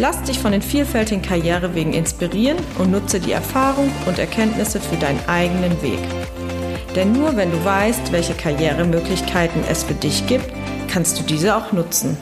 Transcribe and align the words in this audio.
Lass 0.00 0.22
dich 0.22 0.38
von 0.38 0.52
den 0.52 0.62
vielfältigen 0.62 1.20
Karrierewegen 1.20 1.92
inspirieren 1.92 2.56
und 2.78 2.90
nutze 2.90 3.20
die 3.20 3.32
Erfahrung 3.32 3.92
und 4.06 4.18
Erkenntnisse 4.18 4.80
für 4.80 4.96
deinen 4.96 5.20
eigenen 5.28 5.82
Weg. 5.82 5.98
Denn 6.96 7.12
nur 7.12 7.36
wenn 7.36 7.50
du 7.50 7.62
weißt, 7.62 8.10
welche 8.10 8.32
Karrieremöglichkeiten 8.32 9.62
es 9.68 9.82
für 9.82 9.92
dich 9.92 10.26
gibt, 10.26 10.50
kannst 10.88 11.18
du 11.18 11.22
diese 11.22 11.54
auch 11.54 11.72
nutzen. 11.72 12.16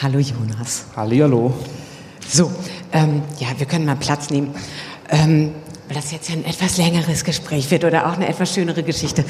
Hallo 0.00 0.20
Jonas. 0.20 0.84
Hallihallo. 0.94 1.52
So, 2.28 2.52
ähm, 2.92 3.22
ja, 3.40 3.48
wir 3.58 3.66
können 3.66 3.86
mal 3.86 3.96
Platz 3.96 4.30
nehmen. 4.30 4.54
Ähm, 5.10 5.52
weil 5.88 5.96
das 5.96 6.12
jetzt 6.12 6.28
ja 6.28 6.36
ein 6.36 6.44
etwas 6.44 6.76
längeres 6.76 7.24
Gespräch 7.24 7.70
wird 7.70 7.84
oder 7.84 8.06
auch 8.08 8.14
eine 8.14 8.28
etwas 8.28 8.52
schönere 8.52 8.82
Geschichte, 8.82 9.24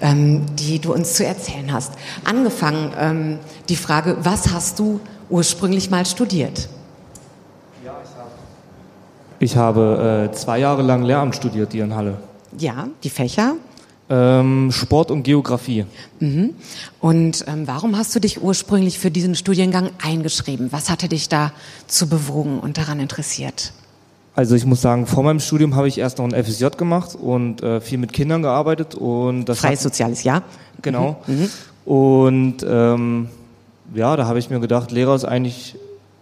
ähm, 0.00 0.46
die 0.56 0.78
du 0.78 0.92
uns 0.92 1.14
zu 1.14 1.24
erzählen 1.24 1.72
hast. 1.72 1.92
Angefangen 2.24 2.92
ähm, 2.98 3.38
die 3.68 3.76
Frage, 3.76 4.16
was 4.22 4.52
hast 4.52 4.78
du 4.78 5.00
ursprünglich 5.28 5.90
mal 5.90 6.04
studiert? 6.06 6.68
Ja, 7.84 7.92
ich 8.02 8.10
habe, 8.16 8.30
ich 9.38 9.56
habe 9.56 10.30
äh, 10.30 10.36
zwei 10.36 10.58
Jahre 10.58 10.82
lang 10.82 11.02
Lehramt 11.02 11.36
studiert 11.36 11.72
hier 11.72 11.84
in 11.84 11.94
Halle. 11.94 12.18
Ja, 12.58 12.88
die 13.04 13.10
Fächer? 13.10 13.54
Ähm, 14.08 14.72
Sport 14.72 15.12
und 15.12 15.22
Geografie. 15.22 15.86
Mhm. 16.18 16.54
Und 16.98 17.44
ähm, 17.46 17.68
warum 17.68 17.96
hast 17.96 18.12
du 18.12 18.18
dich 18.18 18.42
ursprünglich 18.42 18.98
für 18.98 19.12
diesen 19.12 19.36
Studiengang 19.36 19.90
eingeschrieben? 20.02 20.72
Was 20.72 20.90
hatte 20.90 21.08
dich 21.08 21.28
da 21.28 21.52
zu 21.86 22.08
bewogen 22.08 22.58
und 22.58 22.76
daran 22.76 22.98
interessiert? 22.98 23.72
Also 24.40 24.54
ich 24.54 24.64
muss 24.64 24.80
sagen, 24.80 25.06
vor 25.06 25.22
meinem 25.22 25.38
Studium 25.38 25.76
habe 25.76 25.86
ich 25.86 25.98
erst 25.98 26.16
noch 26.16 26.24
ein 26.24 26.32
FSJ 26.32 26.68
gemacht 26.78 27.14
und 27.14 27.62
äh, 27.62 27.82
viel 27.82 27.98
mit 27.98 28.14
Kindern 28.14 28.40
gearbeitet 28.40 28.94
und 28.94 29.44
das 29.44 29.58
freies 29.58 29.82
soziales 29.82 30.24
Jahr. 30.24 30.44
Genau. 30.80 31.20
Mhm. 31.26 31.50
Und 31.84 32.66
ähm, 32.66 33.28
ja, 33.92 34.16
da 34.16 34.24
habe 34.24 34.38
ich 34.38 34.48
mir 34.48 34.58
gedacht, 34.58 34.92
Lehrer 34.92 35.14
ist 35.14 35.26
eigentlich 35.26 35.76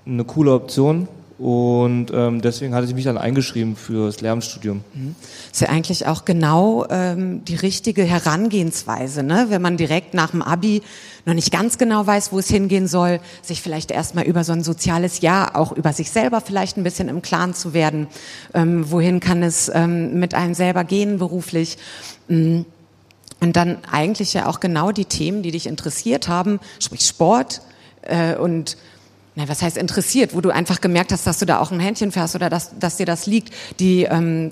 eine 0.05 0.25
coole 0.25 0.53
Option 0.53 1.07
und 1.39 2.07
ähm, 2.13 2.41
deswegen 2.41 2.75
hatte 2.75 2.89
ich 2.89 2.95
mich 2.95 3.05
dann 3.05 3.19
eingeschrieben 3.19 3.77
für 3.77 4.07
das 4.07 4.21
Lehramtsstudium. 4.21 4.83
Mhm. 4.95 5.15
Ist 5.53 5.61
ja 5.61 5.69
eigentlich 5.69 6.09
auch 6.09 6.25
genau 6.25 6.87
ähm, 6.91 7.45
die 7.45 7.55
richtige 7.55 8.03
Herangehensweise, 8.03 9.23
ne? 9.23 9.47
wenn 9.51 9.63
man 9.63 9.77
direkt 9.77 10.15
nach 10.15 10.33
dem 10.33 10.43
Abi 10.43 10.83
noch 11.29 11.35
nicht 11.35 11.53
ganz 11.53 11.77
genau 11.77 12.07
weiß, 12.07 12.33
wo 12.33 12.39
es 12.39 12.49
hingehen 12.49 12.89
soll, 12.89 13.21
sich 13.43 13.61
vielleicht 13.61 13.91
erstmal 13.91 14.25
über 14.25 14.45
so 14.45 14.53
ein 14.53 14.65
soziales 14.65 15.21
Jahr, 15.21 15.57
auch 15.57 15.73
über 15.73 15.93
sich 15.93 16.11
selber 16.11 16.41
vielleicht 16.41 16.79
ein 16.79 16.85
bisschen 16.85 17.09
im 17.09 17.21
Klaren 17.21 17.53
zu 17.53 17.75
werden. 17.75 18.09
Ähm, 18.55 18.91
wohin 18.91 19.21
kann 19.21 19.43
es 19.43 19.71
ähm, 19.73 20.19
mit 20.19 20.33
einem 20.33 20.55
selber 20.55 20.85
gehen 20.85 21.19
beruflich? 21.19 21.77
Mhm. 22.29 22.65
Und 23.41 23.57
dann 23.57 23.77
eigentlich 23.91 24.33
ja 24.33 24.47
auch 24.47 24.59
genau 24.59 24.91
die 24.91 25.05
Themen, 25.05 25.43
die 25.43 25.51
dich 25.51 25.67
interessiert 25.67 26.29
haben, 26.29 26.61
sprich 26.81 27.03
Sport 27.03 27.61
äh, 28.03 28.35
und 28.35 28.79
na, 29.37 29.49
was 29.49 29.61
heißt 29.61 29.77
interessiert, 29.77 30.35
wo 30.35 30.41
du 30.41 30.51
einfach 30.51 30.81
gemerkt 30.81 31.13
hast, 31.13 31.27
dass 31.27 31.39
du 31.39 31.45
da 31.45 31.61
auch 31.61 31.71
ein 31.71 31.79
Händchen 31.79 32.11
fährst 32.11 32.35
oder 32.35 32.49
dass, 32.49 32.77
dass 32.79 32.97
dir 32.97 33.07
das 33.07 33.27
liegt, 33.27 33.55
die 33.79 34.05
ähm, 34.05 34.51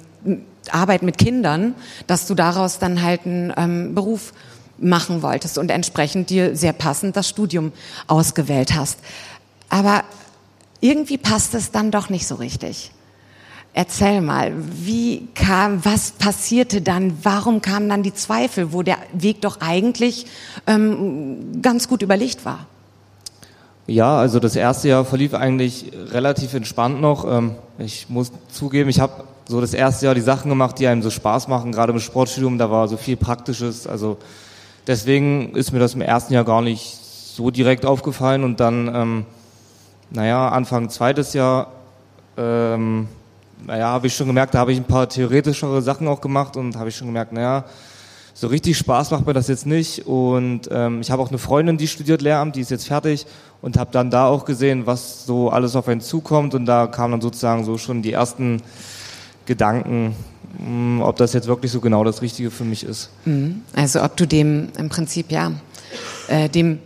Arbeit 0.71 1.03
mit 1.03 1.17
Kindern, 1.17 1.75
dass 2.07 2.27
du 2.27 2.35
daraus 2.35 2.79
dann 2.79 3.03
halt 3.03 3.25
einen 3.25 3.53
ähm, 3.57 3.95
Beruf 3.95 4.35
machen 4.79 5.23
wolltest 5.23 5.59
und 5.59 5.71
entsprechend 5.71 6.31
dir 6.31 6.57
sehr 6.57 6.73
passend 6.73 7.17
das 7.17 7.29
Studium 7.29 7.73
ausgewählt 8.07 8.75
hast. 8.75 8.99
Aber 9.69 10.05
irgendwie 10.81 11.19
passt 11.19 11.55
es 11.55 11.71
dann 11.71 11.91
doch 11.91 12.09
nicht 12.09 12.27
so 12.27 12.37
richtig. 12.37 12.91
Erzähl 13.73 14.23
mal, 14.23 14.53
wie 14.57 15.29
kam, 15.35 15.85
was 15.85 16.13
passierte 16.13 16.81
dann? 16.81 17.19
Warum 17.23 17.61
kamen 17.61 17.91
dann 17.91 18.03
die 18.03 18.15
Zweifel, 18.15 18.73
wo 18.73 18.83
der 18.83 18.97
Weg 19.13 19.43
doch 19.43 19.61
eigentlich 19.61 20.27
ähm, 20.67 21.61
ganz 21.61 21.87
gut 21.87 22.01
überlegt 22.01 22.47
war? 22.47 22.67
Ja, 23.87 24.17
also 24.17 24.41
das 24.41 24.57
erste 24.57 24.89
Jahr 24.89 25.05
verlief 25.05 25.35
eigentlich 25.35 25.93
relativ 26.11 26.55
entspannt 26.55 27.01
noch. 27.01 27.31
Ähm, 27.31 27.57
ich 27.79 28.09
muss 28.09 28.33
zugeben, 28.51 28.89
ich 28.89 28.99
habe 28.99 29.25
so 29.47 29.61
das 29.61 29.75
erste 29.75 30.07
Jahr 30.07 30.15
die 30.15 30.23
Sachen 30.23 30.49
gemacht, 30.49 30.79
die 30.79 30.87
einem 30.87 31.03
so 31.03 31.11
Spaß 31.11 31.47
machen. 31.49 31.71
Gerade 31.71 31.93
im 31.93 32.01
Sportstudium, 32.01 32.59
da 32.59 32.71
war 32.71 32.89
so 32.89 32.97
viel 32.97 33.17
Praktisches. 33.17 33.87
Also 33.87 34.17
deswegen 34.87 35.55
ist 35.55 35.73
mir 35.73 35.79
das 35.79 35.95
im 35.95 36.01
ersten 36.01 36.33
Jahr 36.33 36.45
gar 36.45 36.63
nicht 36.63 36.99
so 37.37 37.51
direkt 37.51 37.85
aufgefallen. 37.85 38.45
Und 38.45 38.61
dann, 38.61 38.91
ähm, 38.95 39.27
naja, 40.11 40.49
Anfang 40.49 40.89
zweites 40.89 41.33
Jahr, 41.33 41.73
ähm, 42.37 43.09
naja, 43.65 43.89
habe 43.89 44.07
ich 44.07 44.15
schon 44.15 44.27
gemerkt, 44.27 44.55
da 44.55 44.59
habe 44.59 44.73
ich 44.73 44.79
ein 44.79 44.85
paar 44.85 45.09
theoretischere 45.09 45.83
Sachen 45.83 46.09
auch 46.09 46.21
gemacht 46.21 46.57
und 46.57 46.77
habe 46.77 46.89
ich 46.89 46.97
schon 46.97 47.09
gemerkt, 47.09 47.33
naja, 47.33 47.65
so 48.35 48.49
richtig 48.49 48.77
Spaß 48.77 49.13
macht 49.13 49.27
mir 49.27 49.33
das 49.33 49.49
jetzt 49.49 49.67
nicht. 49.67 50.07
Und 50.07 50.69
ähm, 50.71 51.01
ich 51.01 51.11
habe 51.11 51.23
auch 51.23 51.31
eine 51.31 51.39
Freundin, 51.39 51.79
die 51.79 51.89
studiert 51.89 52.21
Lehramt, 52.21 52.57
die 52.57 52.61
ist 52.61 52.71
jetzt 52.71 52.87
fertig 52.87 53.27
und 53.63 53.79
habe 53.79 53.91
dann 53.93 54.11
da 54.11 54.27
auch 54.27 54.45
gesehen, 54.45 54.87
was 54.87 55.25
so 55.25 55.49
alles 55.49 55.75
auf 55.75 55.89
einen 55.89 56.03
zukommt. 56.03 56.55
Und 56.55 56.67
da 56.67 56.87
kamen 56.87 57.13
dann 57.13 57.21
sozusagen 57.23 57.65
so 57.65 57.79
schon 57.79 58.03
die 58.03 58.13
ersten 58.13 58.63
Gedanken, 59.47 60.15
ob 61.03 61.17
das 61.17 61.33
jetzt 61.33 61.47
wirklich 61.47 61.73
so 61.73 61.81
genau 61.81 62.05
das 62.05 62.23
Richtige 62.23 62.51
für 62.51 62.65
mich 62.65 62.85
ist. 62.85 63.11
Mhm. 63.25 63.63
Also 63.75 64.03
ob 64.03 64.17
du 64.17 64.27
dem 64.27 64.69
im 64.79 64.89
Prinzip 64.89 65.31
ja 65.31 65.53
äh, 66.29 66.49
dem 66.49 66.79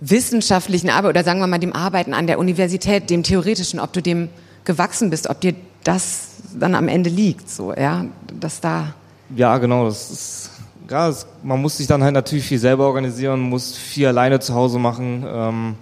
wissenschaftlichen 0.00 0.90
Arbeit 0.90 1.10
oder 1.10 1.24
sagen 1.24 1.40
wir 1.40 1.46
mal 1.46 1.58
dem 1.58 1.74
Arbeiten 1.74 2.14
an 2.14 2.26
der 2.26 2.38
Universität, 2.38 3.10
dem 3.10 3.22
theoretischen, 3.22 3.80
ob 3.80 3.92
du 3.92 4.00
dem 4.00 4.28
gewachsen 4.64 5.10
bist, 5.10 5.28
ob 5.28 5.40
dir 5.40 5.54
das 5.84 6.28
dann 6.58 6.74
am 6.74 6.88
Ende 6.88 7.10
liegt, 7.10 7.50
so 7.50 7.72
ja, 7.74 8.06
dass 8.38 8.60
da 8.60 8.94
ja 9.36 9.58
genau, 9.58 9.86
das 9.86 10.10
ist 10.10 10.50
ja, 10.90 11.08
es, 11.08 11.26
man 11.42 11.62
muss 11.62 11.76
sich 11.76 11.86
dann 11.86 12.02
halt 12.02 12.14
natürlich 12.14 12.44
viel 12.44 12.58
selber 12.58 12.86
organisieren, 12.86 13.40
muss 13.40 13.76
viel 13.76 14.08
alleine 14.08 14.40
zu 14.40 14.54
Hause 14.54 14.78
machen. 14.78 15.24
Ähm, 15.26 15.74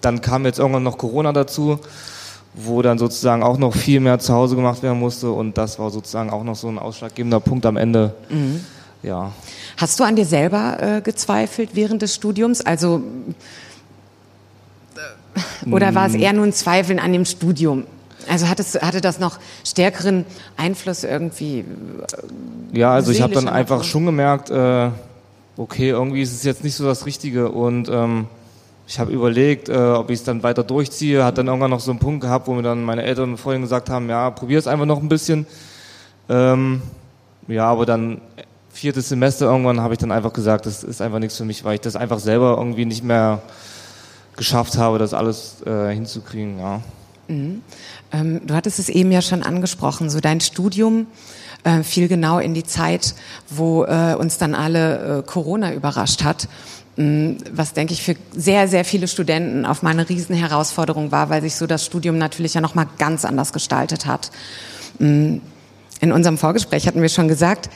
dann 0.00 0.20
kam 0.20 0.44
jetzt 0.44 0.58
irgendwann 0.58 0.82
noch 0.82 0.98
Corona 0.98 1.32
dazu, 1.32 1.78
wo 2.56 2.80
dann 2.82 2.98
sozusagen 2.98 3.42
auch 3.42 3.58
noch 3.58 3.74
viel 3.74 4.00
mehr 4.00 4.18
zu 4.18 4.32
Hause 4.32 4.56
gemacht 4.56 4.82
werden 4.82 4.98
musste 4.98 5.30
und 5.30 5.58
das 5.58 5.78
war 5.78 5.90
sozusagen 5.90 6.30
auch 6.30 6.42
noch 6.42 6.56
so 6.56 6.68
ein 6.68 6.78
ausschlaggebender 6.78 7.38
Punkt 7.38 7.66
am 7.66 7.76
Ende. 7.76 8.14
Mhm. 8.30 8.60
Ja. 9.02 9.32
Hast 9.76 10.00
du 10.00 10.04
an 10.04 10.16
dir 10.16 10.24
selber 10.24 10.78
äh, 10.80 11.00
gezweifelt 11.02 11.70
während 11.74 12.00
des 12.02 12.14
Studiums? 12.14 12.62
Also 12.62 13.02
äh, 14.96 15.70
oder 15.70 15.94
war 15.94 16.06
es 16.06 16.14
mm. 16.14 16.20
eher 16.20 16.32
nur 16.32 16.46
ein 16.46 16.52
Zweifeln 16.52 16.98
an 16.98 17.12
dem 17.12 17.26
Studium? 17.26 17.84
Also 18.28 18.48
hat 18.48 18.58
es, 18.58 18.74
hatte 18.74 19.00
das 19.00 19.20
noch 19.20 19.38
stärkeren 19.64 20.24
Einfluss 20.56 21.04
irgendwie? 21.04 21.60
Äh, 21.60 21.64
ja, 22.78 22.92
also 22.92 23.12
ich 23.12 23.20
habe 23.20 23.34
dann 23.34 23.48
einfach 23.48 23.84
schon 23.84 24.06
gemerkt, 24.06 24.50
äh, 24.50 24.90
okay, 25.56 25.90
irgendwie 25.90 26.22
ist 26.22 26.32
es 26.32 26.42
jetzt 26.42 26.64
nicht 26.64 26.74
so 26.74 26.84
das 26.84 27.06
Richtige 27.06 27.50
und 27.50 27.88
ähm, 27.88 28.26
ich 28.86 28.98
habe 29.00 29.12
überlegt, 29.12 29.68
äh, 29.68 29.76
ob 29.76 30.10
ich 30.10 30.20
es 30.20 30.24
dann 30.24 30.42
weiter 30.42 30.62
durchziehe. 30.62 31.24
Hat 31.24 31.38
dann 31.38 31.48
irgendwann 31.48 31.70
noch 31.70 31.80
so 31.80 31.90
einen 31.90 31.98
Punkt 31.98 32.22
gehabt, 32.22 32.46
wo 32.46 32.54
mir 32.54 32.62
dann 32.62 32.84
meine 32.84 33.02
Eltern 33.02 33.30
und 33.30 33.38
Freunde 33.38 33.62
gesagt 33.62 33.90
haben, 33.90 34.08
ja, 34.08 34.30
probier 34.30 34.58
es 34.58 34.66
einfach 34.66 34.86
noch 34.86 35.02
ein 35.02 35.08
bisschen. 35.08 35.46
Ähm, 36.28 36.82
ja, 37.48 37.66
aber 37.66 37.86
dann 37.86 38.20
viertes 38.70 39.08
Semester 39.08 39.46
irgendwann 39.46 39.80
habe 39.80 39.94
ich 39.94 39.98
dann 39.98 40.12
einfach 40.12 40.32
gesagt, 40.32 40.66
das 40.66 40.84
ist 40.84 41.00
einfach 41.00 41.18
nichts 41.18 41.36
für 41.36 41.44
mich, 41.44 41.64
weil 41.64 41.76
ich 41.76 41.80
das 41.80 41.96
einfach 41.96 42.18
selber 42.18 42.56
irgendwie 42.58 42.84
nicht 42.84 43.02
mehr 43.02 43.42
geschafft 44.36 44.76
habe, 44.76 44.98
das 44.98 45.14
alles 45.14 45.62
äh, 45.64 45.92
hinzukriegen. 45.92 46.58
Ja. 46.58 46.80
Mhm. 47.28 47.62
Ähm, 48.12 48.46
du 48.46 48.54
hattest 48.54 48.78
es 48.78 48.88
eben 48.88 49.10
ja 49.10 49.22
schon 49.22 49.42
angesprochen, 49.42 50.10
so 50.10 50.20
dein 50.20 50.40
Studium 50.40 51.06
äh, 51.64 51.82
fiel 51.82 52.06
genau 52.06 52.38
in 52.38 52.54
die 52.54 52.64
Zeit, 52.64 53.14
wo 53.48 53.84
äh, 53.84 54.14
uns 54.14 54.38
dann 54.38 54.54
alle 54.54 55.18
äh, 55.18 55.22
Corona 55.22 55.72
überrascht 55.72 56.22
hat. 56.22 56.48
Mhm, 56.96 57.36
was, 57.52 57.74
denke 57.74 57.92
ich, 57.92 58.02
für 58.02 58.16
sehr, 58.34 58.68
sehr 58.68 58.84
viele 58.84 59.06
Studenten 59.06 59.66
auf 59.66 59.82
meine 59.82 60.08
Riesenherausforderung 60.08 61.12
war, 61.12 61.28
weil 61.28 61.42
sich 61.42 61.54
so 61.54 61.66
das 61.66 61.84
Studium 61.84 62.16
natürlich 62.16 62.54
ja 62.54 62.60
nochmal 62.60 62.86
ganz 62.98 63.24
anders 63.24 63.52
gestaltet 63.52 64.06
hat. 64.06 64.30
Mhm. 64.98 65.42
In 66.00 66.12
unserem 66.12 66.38
Vorgespräch 66.38 66.86
hatten 66.86 67.00
wir 67.02 67.08
schon 67.08 67.28
gesagt, 67.28 67.70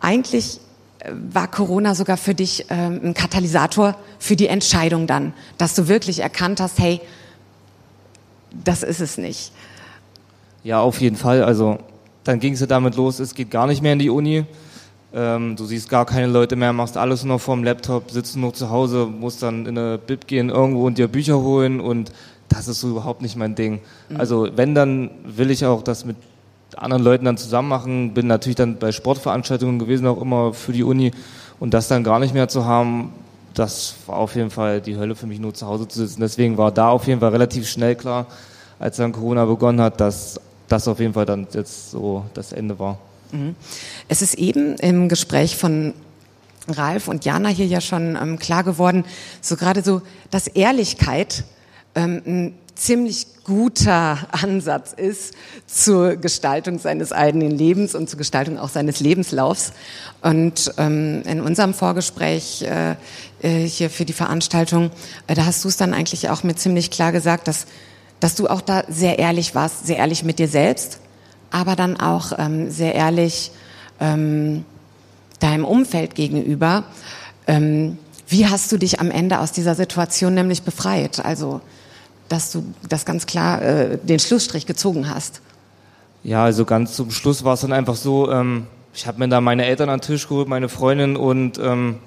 eigentlich 0.00 0.60
äh, 1.00 1.12
war 1.32 1.48
Corona 1.48 1.94
sogar 1.94 2.16
für 2.16 2.34
dich 2.34 2.66
ähm, 2.70 3.00
ein 3.04 3.14
Katalysator 3.14 3.96
für 4.18 4.36
die 4.36 4.48
Entscheidung 4.48 5.06
dann, 5.06 5.32
dass 5.58 5.74
du 5.74 5.88
wirklich 5.88 6.20
erkannt 6.20 6.60
hast, 6.60 6.78
hey, 6.78 7.00
das 8.64 8.82
ist 8.82 9.00
es 9.00 9.16
nicht. 9.16 9.52
Ja, 10.64 10.80
auf 10.80 11.00
jeden 11.00 11.16
Fall. 11.16 11.44
Also 11.44 11.78
dann 12.24 12.40
ging 12.40 12.54
es 12.54 12.60
ja 12.60 12.66
damit 12.66 12.96
los, 12.96 13.20
es 13.20 13.34
geht 13.34 13.50
gar 13.50 13.66
nicht 13.66 13.80
mehr 13.80 13.92
in 13.92 13.98
die 14.00 14.10
Uni. 14.10 14.44
Ähm, 15.12 15.56
du 15.56 15.64
siehst 15.64 15.88
gar 15.88 16.06
keine 16.06 16.28
Leute 16.28 16.56
mehr, 16.56 16.72
machst 16.72 16.96
alles 16.96 17.24
nur 17.24 17.38
vorm 17.38 17.64
Laptop, 17.64 18.10
sitzt 18.10 18.36
nur 18.36 18.54
zu 18.54 18.70
Hause, 18.70 19.06
musst 19.06 19.42
dann 19.42 19.66
in 19.66 19.76
eine 19.76 19.98
Bib 19.98 20.26
gehen 20.26 20.50
irgendwo 20.50 20.86
und 20.86 20.98
dir 20.98 21.08
Bücher 21.08 21.40
holen 21.40 21.80
und 21.80 22.12
das 22.48 22.68
ist 22.68 22.80
so 22.80 22.90
überhaupt 22.90 23.22
nicht 23.22 23.36
mein 23.36 23.54
Ding. 23.54 23.80
Mhm. 24.08 24.20
Also 24.20 24.48
wenn, 24.54 24.74
dann 24.74 25.10
will 25.24 25.50
ich 25.50 25.64
auch 25.64 25.82
das 25.82 26.04
mit 26.04 26.16
anderen 26.76 27.02
Leuten 27.02 27.24
dann 27.24 27.36
zusammen 27.36 27.68
machen. 27.68 28.14
Bin 28.14 28.26
natürlich 28.26 28.56
dann 28.56 28.76
bei 28.76 28.92
Sportveranstaltungen 28.92 29.78
gewesen, 29.78 30.06
auch 30.06 30.20
immer 30.20 30.52
für 30.52 30.72
die 30.72 30.84
Uni. 30.84 31.12
Und 31.58 31.74
das 31.74 31.88
dann 31.88 32.04
gar 32.04 32.18
nicht 32.18 32.34
mehr 32.34 32.48
zu 32.48 32.64
haben, 32.64 33.12
das 33.54 33.94
war 34.06 34.16
auf 34.16 34.34
jeden 34.34 34.50
Fall 34.50 34.80
die 34.80 34.96
Hölle 34.96 35.14
für 35.14 35.26
mich, 35.26 35.40
nur 35.40 35.52
zu 35.52 35.66
Hause 35.66 35.88
zu 35.88 35.98
sitzen. 35.98 36.20
Deswegen 36.20 36.56
war 36.56 36.70
da 36.70 36.90
auf 36.90 37.06
jeden 37.06 37.20
Fall 37.20 37.30
relativ 37.30 37.68
schnell 37.68 37.96
klar, 37.96 38.26
als 38.78 38.96
dann 38.96 39.12
Corona 39.12 39.44
begonnen 39.44 39.80
hat, 39.80 40.00
dass 40.00 40.40
das 40.68 40.88
auf 40.88 41.00
jeden 41.00 41.12
Fall 41.12 41.26
dann 41.26 41.46
jetzt 41.52 41.90
so 41.90 42.24
das 42.34 42.52
Ende 42.52 42.78
war. 42.78 42.98
Mhm. 43.32 43.54
Es 44.08 44.22
ist 44.22 44.34
eben 44.34 44.76
im 44.76 45.08
Gespräch 45.08 45.56
von 45.56 45.94
Ralf 46.68 47.08
und 47.08 47.24
Jana 47.24 47.48
hier 47.48 47.66
ja 47.66 47.80
schon 47.80 48.16
ähm, 48.20 48.38
klar 48.38 48.64
geworden, 48.64 49.04
so 49.40 49.56
gerade 49.56 49.82
so, 49.82 50.02
dass 50.30 50.46
Ehrlichkeit 50.46 51.44
ähm, 51.94 52.22
ein 52.26 52.54
ziemlich 52.74 53.26
guter 53.44 54.18
Ansatz 54.30 54.92
ist 54.92 55.34
zur 55.66 56.16
Gestaltung 56.16 56.78
seines 56.78 57.12
eigenen 57.12 57.50
Lebens 57.50 57.94
und 57.94 58.08
zur 58.08 58.18
Gestaltung 58.18 58.58
auch 58.58 58.68
seines 58.68 59.00
Lebenslaufs. 59.00 59.72
Und 60.22 60.72
ähm, 60.78 61.22
in 61.26 61.40
unserem 61.40 61.74
Vorgespräch 61.74 62.62
äh, 62.62 62.96
äh 63.42 63.66
hier 63.66 63.90
für 63.90 64.04
die 64.04 64.12
Veranstaltung, 64.12 64.90
äh, 65.26 65.34
da 65.34 65.46
hast 65.46 65.64
du 65.64 65.68
es 65.68 65.76
dann 65.76 65.94
eigentlich 65.94 66.28
auch 66.30 66.42
mir 66.42 66.54
ziemlich 66.54 66.90
klar 66.90 67.12
gesagt, 67.12 67.48
dass, 67.48 67.66
dass 68.18 68.34
du 68.34 68.48
auch 68.48 68.60
da 68.60 68.84
sehr 68.88 69.18
ehrlich 69.18 69.54
warst, 69.54 69.86
sehr 69.86 69.96
ehrlich 69.96 70.24
mit 70.24 70.38
dir 70.38 70.48
selbst, 70.48 71.00
aber 71.50 71.76
dann 71.76 71.98
auch 71.98 72.32
ähm, 72.38 72.70
sehr 72.70 72.94
ehrlich 72.94 73.50
ähm, 74.00 74.64
deinem 75.40 75.64
Umfeld 75.64 76.14
gegenüber. 76.14 76.84
Ähm, 77.46 77.98
wie 78.28 78.46
hast 78.46 78.70
du 78.70 78.76
dich 78.76 79.00
am 79.00 79.10
Ende 79.10 79.40
aus 79.40 79.52
dieser 79.52 79.74
Situation 79.74 80.34
nämlich 80.34 80.62
befreit? 80.62 81.24
Also 81.24 81.60
dass 82.30 82.52
du 82.52 82.64
das 82.88 83.04
ganz 83.04 83.26
klar 83.26 83.60
äh, 83.60 83.98
den 83.98 84.20
Schlussstrich 84.20 84.64
gezogen 84.64 85.10
hast? 85.10 85.42
Ja, 86.22 86.44
also 86.44 86.64
ganz 86.64 86.94
zum 86.94 87.10
Schluss 87.10 87.44
war 87.44 87.54
es 87.54 87.60
dann 87.60 87.72
einfach 87.72 87.96
so, 87.96 88.30
ähm, 88.30 88.66
ich 88.94 89.06
habe 89.06 89.18
mir 89.18 89.28
da 89.28 89.40
meine 89.40 89.66
Eltern 89.66 89.88
an 89.88 89.98
den 89.98 90.06
Tisch 90.06 90.28
geholt, 90.28 90.48
meine 90.48 90.68
Freundin 90.68 91.16
und 91.16 91.58
ähm, 91.58 91.98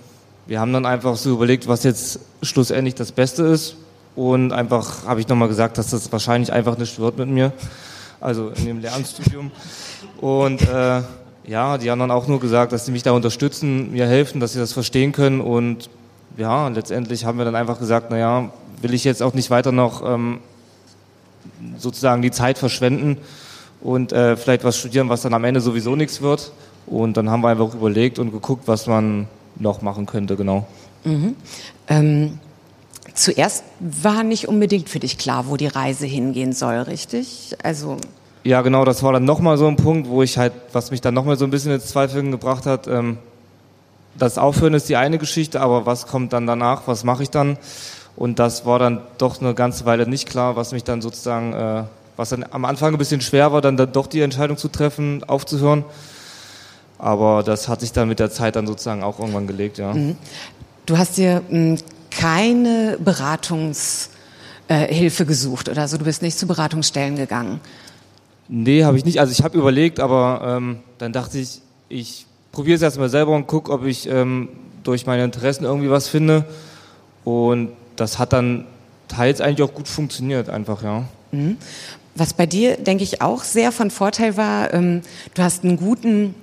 wir 0.48 0.60
haben 0.60 0.72
dann 0.72 0.86
einfach 0.86 1.18
so 1.18 1.32
überlegt, 1.32 1.68
was 1.68 1.84
jetzt 1.84 2.20
schlussendlich 2.42 2.96
das 2.96 3.12
Beste 3.12 3.44
ist 3.44 3.76
und 4.16 4.54
einfach 4.54 5.06
habe 5.06 5.20
ich 5.20 5.28
nochmal 5.28 5.50
gesagt, 5.50 5.78
dass 5.78 5.90
das 5.90 6.12
wahrscheinlich 6.12 6.54
einfach 6.54 6.78
nicht 6.78 7.00
wird 7.00 7.18
mit 7.18 7.28
mir, 7.28 7.52
also 8.24 8.50
in 8.50 8.66
dem 8.66 8.82
Lernstudium 8.82 9.52
und 10.22 10.62
äh, 10.62 11.02
ja, 11.46 11.78
die 11.78 11.92
haben 11.92 12.00
dann 12.00 12.12
auch 12.12 12.28
nur 12.28 12.40
gesagt, 12.40 12.72
dass 12.72 12.86
sie 12.86 12.92
mich 12.92 13.04
da 13.04 13.12
unterstützen, 13.12 13.92
mir 13.92 14.08
helfen, 14.08 14.40
dass 14.40 14.54
sie 14.54 14.60
das 14.60 14.74
verstehen 14.74 15.12
können 15.12 15.42
und 15.42 15.90
ja, 16.38 16.68
letztendlich 16.70 17.26
haben 17.26 17.38
wir 17.38 17.46
dann 17.46 17.56
einfach 17.56 17.80
gesagt, 17.80 18.10
naja, 18.12 18.52
will 18.82 18.94
ich 18.94 19.04
jetzt 19.04 19.22
auch 19.22 19.34
nicht 19.34 19.50
weiter 19.50 19.72
noch 19.72 20.04
ähm, 20.06 20.40
sozusagen 21.78 22.22
die 22.22 22.32
Zeit 22.32 22.58
verschwenden 22.58 23.18
und 23.82 24.14
äh, 24.14 24.38
vielleicht 24.38 24.64
was 24.64 24.78
studieren, 24.78 25.10
was 25.10 25.22
dann 25.22 25.34
am 25.34 25.44
Ende 25.44 25.62
sowieso 25.62 25.96
nichts 25.96 26.22
wird. 26.22 26.52
Und 26.86 27.18
dann 27.18 27.30
haben 27.30 27.42
wir 27.42 27.50
einfach 27.50 27.74
überlegt 27.74 28.20
und 28.20 28.32
geguckt, 28.32 28.64
was 28.68 28.88
man 28.88 29.28
noch 29.58 29.82
machen 29.82 30.06
könnte, 30.06 30.36
genau. 30.36 30.68
Mhm. 31.04 31.36
Ähm, 31.88 32.40
zuerst 33.14 33.64
war 33.80 34.24
nicht 34.24 34.48
unbedingt 34.48 34.90
für 34.90 35.00
dich 35.00 35.18
klar, 35.18 35.46
wo 35.48 35.58
die 35.58 35.68
Reise 35.68 36.06
hingehen 36.06 36.54
soll, 36.54 36.78
richtig? 36.80 37.56
Also 37.64 37.98
ja, 38.46 38.62
genau, 38.62 38.84
das 38.84 39.04
war 39.04 39.14
dann 39.14 39.24
nochmal 39.24 39.58
so 39.58 39.68
ein 39.68 39.78
Punkt, 39.78 40.10
wo 40.10 40.22
ich 40.22 40.38
halt, 40.38 40.52
was 40.74 40.92
mich 40.92 41.00
dann 41.00 41.14
nochmal 41.14 41.38
so 41.38 41.46
ein 41.46 41.52
bisschen 41.52 41.72
ins 41.72 41.88
Zweifeln 41.88 42.30
gebracht 42.30 42.66
hat. 42.66 42.88
Ähm, 42.88 43.18
das 44.16 44.38
Aufhören 44.38 44.74
ist 44.74 44.90
die 44.90 44.98
eine 44.98 45.18
Geschichte, 45.18 45.62
aber 45.62 45.86
was 45.86 46.08
kommt 46.08 46.34
dann 46.34 46.46
danach? 46.46 46.84
Was 46.86 47.06
mache 47.06 47.24
ich 47.24 47.30
dann? 47.30 47.58
Und 48.16 48.40
das 48.40 48.66
war 48.66 48.80
dann 48.80 49.02
doch 49.18 49.42
eine 49.42 49.54
ganze 49.54 49.86
Weile 49.86 50.08
nicht 50.08 50.28
klar, 50.28 50.56
was 50.56 50.74
mich 50.74 50.84
dann 50.84 51.02
sozusagen, 51.02 51.54
äh, 51.54 51.84
was 52.18 52.30
dann 52.30 52.46
am 52.52 52.66
Anfang 52.66 52.94
ein 52.94 52.98
bisschen 52.98 53.22
schwer 53.22 53.54
war, 53.54 53.62
dann, 53.62 53.78
dann 53.78 53.92
doch 53.92 54.08
die 54.08 54.22
Entscheidung 54.22 54.58
zu 54.58 54.68
treffen, 54.68 55.24
aufzuhören. 55.24 55.86
Aber 57.00 57.44
das 57.44 57.70
hat 57.70 57.80
sich 57.80 57.94
dann 57.94 58.10
mit 58.10 58.20
der 58.20 58.30
Zeit 58.30 58.56
dann 58.56 58.68
sozusagen 58.68 59.04
auch 59.04 59.20
irgendwann 59.20 59.48
gelegt, 59.48 59.78
ja. 59.78 59.94
Mhm. 59.94 60.18
Du 60.86 60.98
hast 60.98 61.18
dir 61.18 61.42
mh, 61.50 61.78
hm, 61.78 61.78
keine 62.24 62.98
Beratungshilfe 63.04 64.08
äh, 64.70 65.26
gesucht 65.26 65.68
oder 65.68 65.90
so, 65.90 65.98
du 65.98 66.06
bist 66.06 66.22
nicht 66.22 66.40
zu 66.40 66.48
Beratungsstellen 66.48 67.18
gegangen. 67.18 67.60
Nee, 68.48 68.86
habe 68.86 68.98
ich 68.98 69.04
nicht. 69.04 69.20
Also 69.20 69.34
ich 69.34 69.44
habe 69.44 69.58
überlegt, 69.58 70.00
aber 70.00 70.58
ähm, 70.58 70.78
dann 71.00 71.12
dachte 71.12 71.38
ich, 71.38 71.60
ich 71.90 72.26
probiere 72.54 72.78
es 72.78 72.82
erstmal 72.82 73.10
selber 73.10 73.36
und 73.36 73.48
gucke, 73.48 73.74
ob 73.74 73.86
ich 73.86 74.08
ähm, 74.08 74.48
durch 74.84 75.06
meine 75.06 75.26
Interessen 75.26 75.66
irgendwie 75.66 75.90
was 75.90 76.08
finde. 76.08 76.46
Und 77.26 77.72
das 77.98 78.20
hat 78.20 78.32
dann 78.32 78.68
teils 79.10 79.42
eigentlich 79.42 79.68
auch 79.68 79.74
gut 79.74 79.90
funktioniert, 79.90 80.50
einfach, 80.50 80.82
ja. 80.82 81.04
Mhm. 81.32 81.58
Was 82.16 82.34
bei 82.34 82.46
dir, 82.46 82.78
denke 82.78 83.04
ich, 83.04 83.22
auch 83.22 83.44
sehr 83.44 83.74
von 83.74 83.92
Vorteil 83.92 84.38
war, 84.38 84.74
ähm, 84.74 85.02
du 85.34 85.44
hast 85.44 85.66
einen 85.66 85.76
guten, 85.76 86.36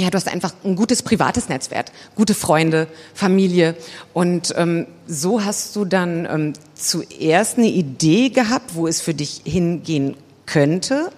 ja, 0.00 0.08
du 0.08 0.16
hast 0.16 0.32
einfach 0.32 0.54
ein 0.64 0.76
gutes 0.76 1.02
privates 1.02 1.50
Netzwerk, 1.50 1.92
gute 2.14 2.32
Freunde, 2.32 2.86
Familie. 3.12 3.76
Und 4.14 4.54
ähm, 4.56 4.86
so 5.06 5.44
hast 5.44 5.76
du 5.76 5.84
dann 5.84 6.26
ähm, 6.26 6.52
zuerst 6.74 7.58
eine 7.58 7.68
Idee 7.68 8.30
gehabt, 8.30 8.74
wo 8.74 8.86
es 8.86 9.02
für 9.02 9.12
dich 9.12 9.42
hingehen 9.44 10.16
könnte. 10.46 11.10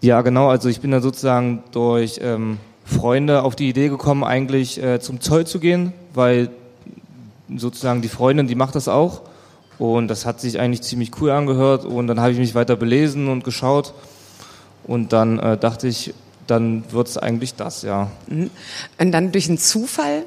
Ja, 0.00 0.22
genau. 0.22 0.48
Also 0.48 0.68
ich 0.68 0.80
bin 0.80 0.92
da 0.92 1.00
sozusagen 1.00 1.64
durch 1.72 2.20
ähm, 2.22 2.58
Freunde 2.84 3.42
auf 3.42 3.56
die 3.56 3.68
Idee 3.68 3.88
gekommen, 3.88 4.22
eigentlich 4.22 4.80
äh, 4.80 5.00
zum 5.00 5.20
Zoll 5.20 5.44
zu 5.44 5.58
gehen, 5.58 5.92
weil 6.14 6.48
sozusagen 7.56 8.02
die 8.02 8.08
Freundin, 8.08 8.46
die 8.46 8.54
macht 8.54 8.76
das 8.76 8.86
auch. 8.86 9.22
Und 9.80 10.06
das 10.06 10.26
hat 10.26 10.40
sich 10.40 10.60
eigentlich 10.60 10.82
ziemlich 10.82 11.10
cool 11.20 11.30
angehört. 11.30 11.84
Und 11.84 12.06
dann 12.06 12.20
habe 12.20 12.30
ich 12.30 12.38
mich 12.38 12.54
weiter 12.54 12.76
belesen 12.76 13.26
und 13.26 13.42
geschaut. 13.42 13.94
Und 14.84 15.12
dann 15.12 15.40
äh, 15.40 15.56
dachte 15.56 15.88
ich, 15.88 16.14
dann 16.46 16.84
wird 16.90 17.08
es 17.08 17.18
eigentlich 17.18 17.54
das, 17.54 17.82
ja. 17.82 18.10
Mhm. 18.28 18.50
Und 18.98 19.12
dann 19.12 19.32
durch 19.32 19.48
einen 19.48 19.58
Zufall 19.58 20.24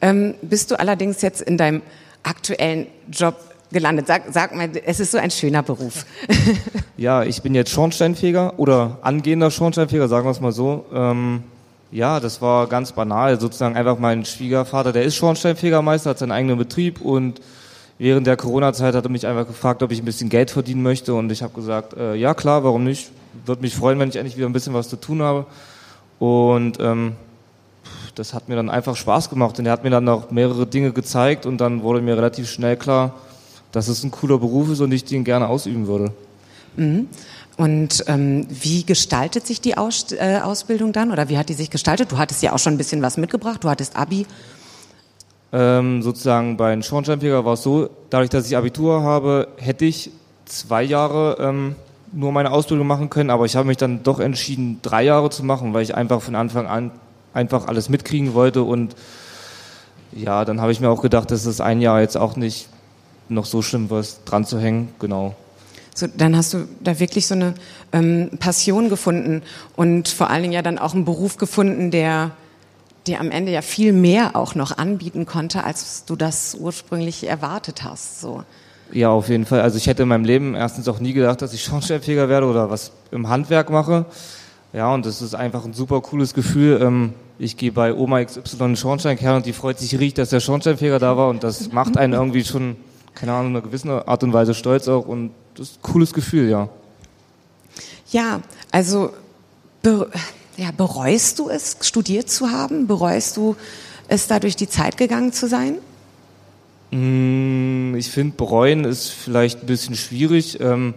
ähm, 0.00 0.34
bist 0.42 0.70
du 0.70 0.78
allerdings 0.78 1.22
jetzt 1.22 1.40
in 1.40 1.56
deinem 1.56 1.82
aktuellen 2.22 2.86
Job 3.10 3.36
gelandet. 3.72 4.06
Sag, 4.06 4.24
sag 4.30 4.54
mal, 4.54 4.70
es 4.84 5.00
ist 5.00 5.10
so 5.10 5.18
ein 5.18 5.30
schöner 5.30 5.62
Beruf. 5.62 6.06
ja, 6.96 7.22
ich 7.22 7.42
bin 7.42 7.54
jetzt 7.54 7.70
Schornsteinfeger 7.70 8.58
oder 8.58 8.98
angehender 9.02 9.50
Schornsteinfeger, 9.50 10.08
sagen 10.08 10.26
wir 10.26 10.30
es 10.30 10.40
mal 10.40 10.52
so. 10.52 10.86
Ähm, 10.92 11.42
ja, 11.90 12.20
das 12.20 12.40
war 12.42 12.66
ganz 12.66 12.92
banal. 12.92 13.40
Sozusagen 13.40 13.76
einfach 13.76 13.98
mein 13.98 14.24
Schwiegervater, 14.24 14.92
der 14.92 15.04
ist 15.04 15.16
Schornsteinfegermeister, 15.16 16.10
hat 16.10 16.18
seinen 16.18 16.32
eigenen 16.32 16.58
Betrieb 16.58 17.00
und 17.00 17.40
während 17.98 18.26
der 18.26 18.36
Corona-Zeit 18.36 18.94
hat 18.94 19.04
er 19.04 19.10
mich 19.10 19.26
einfach 19.26 19.46
gefragt, 19.46 19.82
ob 19.82 19.90
ich 19.90 20.00
ein 20.00 20.04
bisschen 20.04 20.28
Geld 20.28 20.50
verdienen 20.50 20.82
möchte 20.82 21.14
und 21.14 21.32
ich 21.32 21.42
habe 21.42 21.52
gesagt, 21.54 21.94
äh, 21.94 22.14
ja 22.14 22.34
klar, 22.34 22.62
warum 22.64 22.84
nicht? 22.84 23.10
Würde 23.46 23.62
mich 23.62 23.74
freuen, 23.74 23.98
wenn 23.98 24.08
ich 24.08 24.16
endlich 24.16 24.36
wieder 24.36 24.46
ein 24.46 24.52
bisschen 24.52 24.74
was 24.74 24.88
zu 24.88 24.96
tun 24.96 25.22
habe. 25.22 25.46
Und 26.18 26.78
ähm, 26.80 27.12
das 28.14 28.34
hat 28.34 28.48
mir 28.48 28.56
dann 28.56 28.70
einfach 28.70 28.96
Spaß 28.96 29.30
gemacht 29.30 29.58
und 29.58 29.66
er 29.66 29.72
hat 29.72 29.84
mir 29.84 29.90
dann 29.90 30.04
noch 30.04 30.30
mehrere 30.30 30.66
Dinge 30.66 30.92
gezeigt 30.92 31.46
und 31.46 31.58
dann 31.58 31.82
wurde 31.82 32.00
mir 32.00 32.16
relativ 32.16 32.50
schnell 32.50 32.76
klar, 32.76 33.14
dass 33.72 33.88
es 33.88 34.02
ein 34.02 34.10
cooler 34.10 34.38
Beruf 34.38 34.70
ist 34.70 34.80
und 34.80 34.90
ich 34.92 35.04
den 35.04 35.24
gerne 35.24 35.48
ausüben 35.48 35.86
würde. 35.86 36.12
Mhm. 36.76 37.08
Und 37.56 38.04
ähm, 38.06 38.46
wie 38.48 38.84
gestaltet 38.84 39.46
sich 39.46 39.60
die 39.60 39.76
Aus 39.76 40.12
äh, 40.12 40.40
Ausbildung 40.42 40.92
dann 40.92 41.10
oder 41.10 41.28
wie 41.28 41.38
hat 41.38 41.48
die 41.48 41.54
sich 41.54 41.70
gestaltet? 41.70 42.12
Du 42.12 42.18
hattest 42.18 42.42
ja 42.42 42.52
auch 42.52 42.58
schon 42.58 42.74
ein 42.74 42.78
bisschen 42.78 43.02
was 43.02 43.16
mitgebracht, 43.16 43.64
du 43.64 43.68
hattest 43.68 43.96
Abi. 43.96 44.26
Ähm, 45.50 46.02
sozusagen 46.02 46.56
bei 46.56 46.70
den 46.70 46.82
Schornsteinfeger 46.82 47.44
war 47.44 47.54
es 47.54 47.62
so, 47.62 47.88
dadurch, 48.10 48.30
dass 48.30 48.46
ich 48.46 48.56
Abitur 48.56 49.02
habe, 49.02 49.48
hätte 49.56 49.86
ich 49.86 50.10
zwei 50.44 50.82
Jahre 50.82 51.36
ähm, 51.40 51.76
nur 52.12 52.32
meine 52.32 52.50
Ausbildung 52.50 52.86
machen 52.86 53.10
können, 53.10 53.30
aber 53.30 53.44
ich 53.44 53.56
habe 53.56 53.66
mich 53.66 53.76
dann 53.76 54.02
doch 54.02 54.20
entschieden, 54.20 54.80
drei 54.82 55.02
Jahre 55.04 55.30
zu 55.30 55.44
machen, 55.44 55.74
weil 55.74 55.82
ich 55.82 55.94
einfach 55.94 56.22
von 56.22 56.34
Anfang 56.34 56.66
an 56.66 56.90
einfach 57.34 57.66
alles 57.66 57.88
mitkriegen 57.88 58.34
wollte 58.34 58.62
und 58.62 58.96
ja, 60.12 60.44
dann 60.44 60.60
habe 60.60 60.72
ich 60.72 60.80
mir 60.80 60.88
auch 60.88 61.02
gedacht, 61.02 61.30
dass 61.30 61.44
es 61.44 61.60
ein 61.60 61.80
Jahr 61.80 62.00
jetzt 62.00 62.16
auch 62.16 62.36
nicht 62.36 62.68
noch 63.28 63.44
so 63.44 63.62
schlimm 63.62 63.90
war, 63.90 64.02
dran 64.24 64.44
zu 64.44 64.58
hängen, 64.58 64.88
genau. 64.98 65.34
So, 65.94 66.06
dann 66.06 66.36
hast 66.36 66.54
du 66.54 66.68
da 66.80 66.98
wirklich 67.00 67.26
so 67.26 67.34
eine 67.34 67.54
ähm, 67.92 68.30
Passion 68.38 68.88
gefunden 68.88 69.42
und 69.76 70.08
vor 70.08 70.30
allen 70.30 70.42
Dingen 70.42 70.54
ja 70.54 70.62
dann 70.62 70.78
auch 70.78 70.94
einen 70.94 71.04
Beruf 71.04 71.36
gefunden, 71.36 71.90
der 71.90 72.30
dir 73.06 73.20
am 73.20 73.30
Ende 73.30 73.50
ja 73.50 73.62
viel 73.62 73.92
mehr 73.92 74.36
auch 74.36 74.54
noch 74.54 74.78
anbieten 74.78 75.26
konnte, 75.26 75.64
als 75.64 76.04
du 76.04 76.14
das 76.14 76.54
ursprünglich 76.54 77.26
erwartet 77.26 77.82
hast. 77.82 78.20
So. 78.20 78.44
Ja, 78.92 79.10
auf 79.10 79.28
jeden 79.28 79.44
Fall. 79.44 79.60
Also 79.60 79.76
ich 79.76 79.86
hätte 79.86 80.04
in 80.04 80.08
meinem 80.08 80.24
Leben 80.24 80.54
erstens 80.54 80.88
auch 80.88 80.98
nie 80.98 81.12
gedacht, 81.12 81.42
dass 81.42 81.52
ich 81.52 81.62
Schornsteinfeger 81.62 82.28
werde 82.28 82.46
oder 82.46 82.70
was 82.70 82.92
im 83.10 83.28
Handwerk 83.28 83.70
mache. 83.70 84.06
Ja, 84.72 84.92
und 84.92 85.06
das 85.06 85.22
ist 85.22 85.34
einfach 85.34 85.64
ein 85.64 85.74
super 85.74 86.00
cooles 86.00 86.34
Gefühl. 86.34 86.80
Ähm, 86.82 87.12
ich 87.38 87.56
gehe 87.56 87.72
bei 87.72 87.94
Oma 87.94 88.24
XY 88.24 88.62
einen 88.62 88.76
Schornsteinkeller 88.76 89.36
und 89.36 89.46
die 89.46 89.52
freut 89.52 89.78
sich 89.78 89.98
riecht, 89.98 90.18
dass 90.18 90.30
der 90.30 90.40
Schornsteinfeger 90.40 90.98
da 90.98 91.16
war 91.16 91.28
und 91.28 91.44
das 91.44 91.72
macht 91.72 91.96
einen 91.96 92.12
irgendwie 92.12 92.44
schon, 92.44 92.76
keine 93.14 93.32
Ahnung, 93.32 93.50
in 93.50 93.56
einer 93.56 93.64
gewissen 93.64 93.90
Art 93.90 94.22
und 94.24 94.32
Weise 94.32 94.54
stolz 94.54 94.88
auch 94.88 95.06
und 95.06 95.30
das 95.54 95.70
ist 95.70 95.78
ein 95.78 95.82
cooles 95.82 96.12
Gefühl, 96.12 96.48
ja. 96.48 96.68
Ja, 98.10 98.40
also 98.70 99.10
Ja, 100.56 100.70
bereust 100.76 101.38
du 101.38 101.48
es, 101.48 101.76
studiert 101.82 102.28
zu 102.28 102.50
haben? 102.50 102.86
Bereust 102.86 103.36
du 103.36 103.54
es, 104.08 104.26
da 104.26 104.40
durch 104.40 104.56
die 104.56 104.68
Zeit 104.68 104.96
gegangen 104.96 105.32
zu 105.32 105.46
sein? 105.46 105.76
Mm, 106.90 107.94
ich 107.96 108.10
finde, 108.10 108.36
bereuen 108.36 108.84
ist 108.84 109.10
vielleicht 109.10 109.62
ein 109.62 109.66
bisschen 109.66 109.94
schwierig. 109.94 110.60
Ähm, 110.60 110.94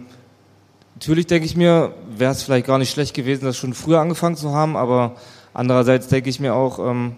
natürlich 0.94 1.26
denke 1.26 1.46
ich 1.46 1.56
mir, 1.56 1.94
wäre 2.16 2.32
es 2.32 2.42
vielleicht 2.42 2.66
gar 2.66 2.78
nicht 2.78 2.90
schlecht 2.90 3.14
gewesen, 3.14 3.44
das 3.44 3.56
schon 3.56 3.74
früher 3.74 4.00
angefangen 4.00 4.36
zu 4.36 4.52
haben, 4.52 4.76
aber 4.76 5.16
andererseits 5.52 6.08
denke 6.08 6.30
ich 6.30 6.40
mir 6.40 6.54
auch, 6.54 6.78
ähm, 6.78 7.16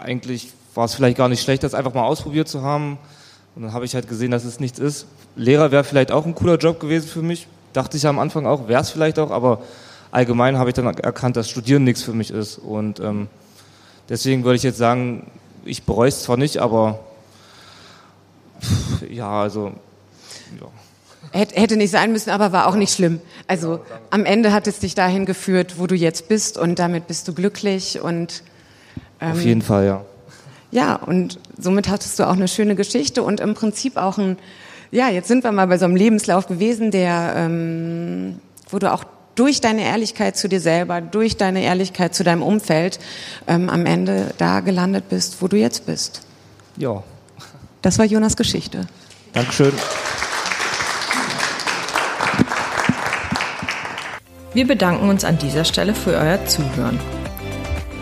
eigentlich 0.00 0.52
war 0.74 0.86
es 0.86 0.94
vielleicht 0.94 1.16
gar 1.16 1.28
nicht 1.28 1.42
schlecht, 1.42 1.62
das 1.62 1.74
einfach 1.74 1.94
mal 1.94 2.04
ausprobiert 2.04 2.48
zu 2.48 2.62
haben. 2.62 2.98
Und 3.54 3.62
dann 3.62 3.72
habe 3.72 3.84
ich 3.84 3.94
halt 3.94 4.08
gesehen, 4.08 4.30
dass 4.30 4.44
es 4.44 4.58
nichts 4.58 4.78
ist. 4.78 5.06
Lehrer 5.36 5.70
wäre 5.70 5.84
vielleicht 5.84 6.10
auch 6.10 6.26
ein 6.26 6.34
cooler 6.34 6.56
Job 6.56 6.80
gewesen 6.80 7.08
für 7.08 7.22
mich. 7.22 7.46
Dachte 7.72 7.96
ich 7.96 8.06
am 8.06 8.18
Anfang 8.18 8.46
auch, 8.46 8.68
wäre 8.68 8.82
es 8.82 8.90
vielleicht 8.90 9.18
auch, 9.18 9.30
aber 9.30 9.62
allgemein 10.10 10.58
habe 10.58 10.70
ich 10.70 10.74
dann 10.74 10.86
erkannt, 10.86 11.36
dass 11.36 11.50
Studieren 11.50 11.84
nichts 11.84 12.02
für 12.02 12.12
mich 12.12 12.30
ist. 12.30 12.58
Und 12.58 13.00
ähm, 13.00 13.28
deswegen 14.08 14.44
würde 14.44 14.56
ich 14.56 14.62
jetzt 14.62 14.78
sagen, 14.78 15.30
ich 15.64 15.84
bereue 15.84 16.08
es 16.08 16.22
zwar 16.22 16.36
nicht, 16.36 16.58
aber 16.58 17.00
ja, 19.14 19.42
also 19.42 19.72
ja. 20.60 20.66
Hätte 21.32 21.76
nicht 21.76 21.90
sein 21.90 22.12
müssen, 22.12 22.30
aber 22.30 22.52
war 22.52 22.68
auch 22.68 22.76
nicht 22.76 22.94
schlimm. 22.94 23.20
Also 23.48 23.80
am 24.10 24.24
Ende 24.24 24.52
hat 24.52 24.68
es 24.68 24.78
dich 24.78 24.94
dahin 24.94 25.26
geführt, 25.26 25.74
wo 25.78 25.86
du 25.88 25.96
jetzt 25.96 26.28
bist 26.28 26.56
und 26.58 26.78
damit 26.78 27.08
bist 27.08 27.26
du 27.26 27.34
glücklich 27.34 28.00
und 28.00 28.44
ähm, 29.20 29.32
auf 29.32 29.42
jeden 29.42 29.62
Fall, 29.62 29.86
ja. 29.86 30.04
Ja, 30.70 30.96
und 30.96 31.38
somit 31.58 31.88
hattest 31.88 32.18
du 32.18 32.28
auch 32.28 32.34
eine 32.34 32.48
schöne 32.48 32.74
Geschichte 32.76 33.22
und 33.22 33.40
im 33.40 33.54
Prinzip 33.54 33.96
auch 33.96 34.18
ein, 34.18 34.38
ja, 34.90 35.08
jetzt 35.08 35.28
sind 35.28 35.44
wir 35.44 35.52
mal 35.52 35.66
bei 35.66 35.78
so 35.78 35.84
einem 35.86 35.96
Lebenslauf 35.96 36.46
gewesen, 36.46 36.90
der, 36.90 37.34
ähm, 37.36 38.40
wo 38.68 38.78
du 38.78 38.92
auch 38.92 39.04
durch 39.34 39.60
deine 39.60 39.82
Ehrlichkeit 39.82 40.36
zu 40.36 40.48
dir 40.48 40.60
selber, 40.60 41.00
durch 41.00 41.36
deine 41.36 41.62
Ehrlichkeit 41.62 42.14
zu 42.14 42.22
deinem 42.22 42.42
Umfeld 42.42 42.98
ähm, 43.46 43.68
am 43.70 43.86
Ende 43.86 44.34
da 44.38 44.60
gelandet 44.60 45.08
bist, 45.08 45.40
wo 45.40 45.48
du 45.48 45.56
jetzt 45.56 45.86
bist. 45.86 46.22
Ja. 46.76 47.02
Das 47.82 47.98
war 47.98 48.04
Jonas 48.04 48.36
Geschichte. 48.36 48.86
Dankeschön. 49.34 49.72
Wir 54.54 54.66
bedanken 54.66 55.08
uns 55.08 55.24
an 55.24 55.38
dieser 55.38 55.64
Stelle 55.64 55.94
für 55.94 56.12
euer 56.12 56.44
Zuhören. 56.46 57.00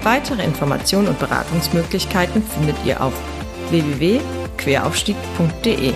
Weitere 0.02 0.44
Informationen 0.44 1.08
und 1.08 1.18
Beratungsmöglichkeiten 1.18 2.42
findet 2.42 2.76
ihr 2.84 3.00
auf 3.00 3.14
www.queraufstieg.de. 3.70 5.94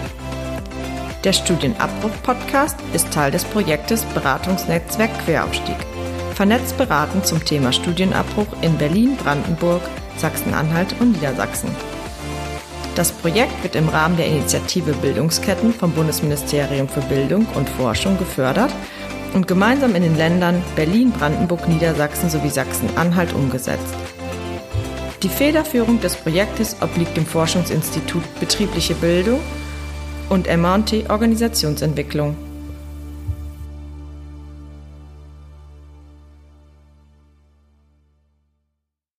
Der 1.25 1.33
Studienabbruch-Podcast 1.33 2.79
ist 2.95 3.13
Teil 3.13 3.33
des 3.33 3.45
Projektes 3.45 4.05
Beratungsnetzwerk 4.05 5.11
Queraufstieg. 5.27 5.77
Vernetzt 6.35 6.79
beraten 6.79 7.23
zum 7.25 7.45
Thema 7.45 7.73
Studienabbruch 7.73 8.63
in 8.63 8.79
Berlin, 8.79 9.17
Brandenburg, 9.17 9.83
Sachsen-Anhalt 10.17 10.95
und 11.01 11.13
Niedersachsen. 11.13 11.69
Das 12.97 13.13
Projekt 13.13 13.63
wird 13.63 13.77
im 13.77 13.91
Rahmen 13.91 14.17
der 14.17 14.27
Initiative 14.27 14.95
Bildungsketten 14.95 15.75
vom 15.75 15.93
Bundesministerium 15.93 16.89
für 16.89 17.03
Bildung 17.03 17.47
und 17.55 17.69
Forschung 17.69 18.17
gefördert 18.17 18.75
und 19.35 19.47
gemeinsam 19.47 19.95
in 19.95 20.03
den 20.03 20.17
Ländern 20.17 20.63
Berlin, 20.77 21.13
Brandenburg, 21.13 21.69
Niedersachsen 21.69 22.31
sowie 22.31 22.49
Sachsen-Anhalt 22.49 23.35
umgesetzt. 23.35 23.95
Die 25.23 25.29
Federführung 25.29 26.01
des 26.01 26.17
Projektes 26.17 26.77
obliegt 26.81 27.19
dem 27.19 27.27
Forschungsinstitut 27.27 28.23
Betriebliche 28.41 28.95
Bildung 28.95 29.41
und 30.31 30.47
MT 30.47 31.11
Organisationsentwicklung. 31.11 32.35